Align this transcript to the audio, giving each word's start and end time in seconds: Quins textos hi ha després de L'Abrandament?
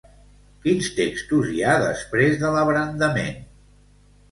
Quins 0.63 0.87
textos 0.99 1.51
hi 1.51 1.61
ha 1.67 1.77
després 1.85 2.41
de 2.41 2.51
L'Abrandament? 2.57 3.41